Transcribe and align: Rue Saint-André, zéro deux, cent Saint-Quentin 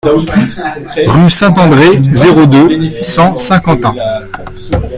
Rue 1.05 1.29
Saint-André, 1.29 2.01
zéro 2.11 2.47
deux, 2.47 2.89
cent 3.01 3.35
Saint-Quentin 3.35 3.93